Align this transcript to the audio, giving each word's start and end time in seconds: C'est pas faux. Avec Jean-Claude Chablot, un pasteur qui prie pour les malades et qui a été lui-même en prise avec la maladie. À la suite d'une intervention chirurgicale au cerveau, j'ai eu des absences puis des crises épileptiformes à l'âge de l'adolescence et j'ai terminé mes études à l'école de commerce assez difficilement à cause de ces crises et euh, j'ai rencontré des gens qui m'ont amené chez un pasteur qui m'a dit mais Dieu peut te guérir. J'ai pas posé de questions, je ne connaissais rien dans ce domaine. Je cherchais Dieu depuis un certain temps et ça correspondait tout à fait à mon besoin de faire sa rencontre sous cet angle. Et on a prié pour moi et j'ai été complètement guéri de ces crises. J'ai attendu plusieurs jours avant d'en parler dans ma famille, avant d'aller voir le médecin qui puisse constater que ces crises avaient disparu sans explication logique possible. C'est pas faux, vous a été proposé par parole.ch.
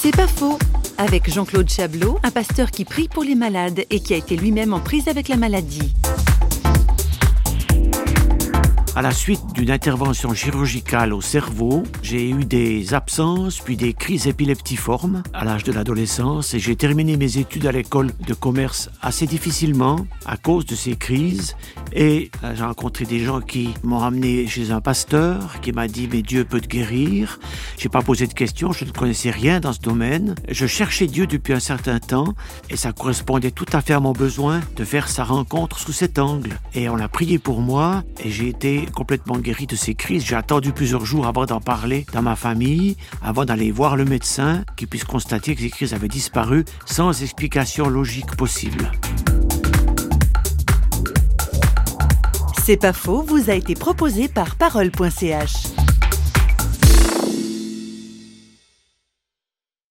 C'est 0.00 0.16
pas 0.16 0.28
faux. 0.28 0.56
Avec 0.96 1.28
Jean-Claude 1.28 1.68
Chablot, 1.68 2.20
un 2.22 2.30
pasteur 2.30 2.70
qui 2.70 2.84
prie 2.84 3.08
pour 3.08 3.24
les 3.24 3.34
malades 3.34 3.84
et 3.90 3.98
qui 3.98 4.14
a 4.14 4.16
été 4.16 4.36
lui-même 4.36 4.72
en 4.72 4.78
prise 4.78 5.08
avec 5.08 5.26
la 5.26 5.36
maladie. 5.36 5.92
À 8.98 9.00
la 9.00 9.12
suite 9.12 9.52
d'une 9.54 9.70
intervention 9.70 10.34
chirurgicale 10.34 11.12
au 11.12 11.20
cerveau, 11.20 11.84
j'ai 12.02 12.30
eu 12.30 12.44
des 12.44 12.94
absences 12.94 13.60
puis 13.60 13.76
des 13.76 13.92
crises 13.92 14.26
épileptiformes 14.26 15.22
à 15.32 15.44
l'âge 15.44 15.62
de 15.62 15.70
l'adolescence 15.70 16.52
et 16.52 16.58
j'ai 16.58 16.74
terminé 16.74 17.16
mes 17.16 17.38
études 17.38 17.66
à 17.66 17.70
l'école 17.70 18.10
de 18.26 18.34
commerce 18.34 18.90
assez 19.00 19.28
difficilement 19.28 20.04
à 20.26 20.36
cause 20.36 20.66
de 20.66 20.74
ces 20.74 20.96
crises 20.96 21.54
et 21.92 22.32
euh, 22.42 22.56
j'ai 22.56 22.64
rencontré 22.64 23.04
des 23.04 23.20
gens 23.20 23.40
qui 23.40 23.72
m'ont 23.84 24.02
amené 24.02 24.48
chez 24.48 24.72
un 24.72 24.80
pasteur 24.80 25.60
qui 25.60 25.70
m'a 25.70 25.86
dit 25.86 26.08
mais 26.10 26.22
Dieu 26.22 26.44
peut 26.44 26.60
te 26.60 26.66
guérir. 26.66 27.38
J'ai 27.78 27.88
pas 27.88 28.02
posé 28.02 28.26
de 28.26 28.34
questions, 28.34 28.72
je 28.72 28.84
ne 28.84 28.90
connaissais 28.90 29.30
rien 29.30 29.60
dans 29.60 29.72
ce 29.72 29.78
domaine. 29.78 30.34
Je 30.50 30.66
cherchais 30.66 31.06
Dieu 31.06 31.28
depuis 31.28 31.52
un 31.52 31.60
certain 31.60 32.00
temps 32.00 32.34
et 32.68 32.76
ça 32.76 32.92
correspondait 32.92 33.52
tout 33.52 33.66
à 33.72 33.80
fait 33.80 33.94
à 33.94 34.00
mon 34.00 34.12
besoin 34.12 34.60
de 34.74 34.82
faire 34.82 35.06
sa 35.06 35.22
rencontre 35.22 35.78
sous 35.78 35.92
cet 35.92 36.18
angle. 36.18 36.58
Et 36.74 36.88
on 36.88 36.98
a 36.98 37.06
prié 37.06 37.38
pour 37.38 37.60
moi 37.60 38.02
et 38.24 38.32
j'ai 38.32 38.48
été 38.48 38.87
complètement 38.92 39.38
guéri 39.38 39.66
de 39.66 39.76
ces 39.76 39.94
crises. 39.94 40.24
J'ai 40.24 40.36
attendu 40.36 40.72
plusieurs 40.72 41.04
jours 41.04 41.26
avant 41.26 41.46
d'en 41.46 41.60
parler 41.60 42.06
dans 42.12 42.22
ma 42.22 42.36
famille, 42.36 42.96
avant 43.22 43.44
d'aller 43.44 43.70
voir 43.70 43.96
le 43.96 44.04
médecin 44.04 44.64
qui 44.76 44.86
puisse 44.86 45.04
constater 45.04 45.54
que 45.54 45.62
ces 45.62 45.70
crises 45.70 45.94
avaient 45.94 46.08
disparu 46.08 46.64
sans 46.84 47.22
explication 47.22 47.88
logique 47.88 48.36
possible. 48.36 48.90
C'est 52.64 52.76
pas 52.76 52.92
faux, 52.92 53.22
vous 53.22 53.48
a 53.48 53.54
été 53.54 53.74
proposé 53.74 54.28
par 54.28 54.56
parole.ch. 54.56 55.77